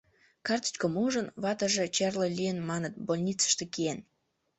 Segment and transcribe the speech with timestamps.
[0.47, 3.99] Картычкым ужын, ватыже черле лийын маныт, больницыште киен.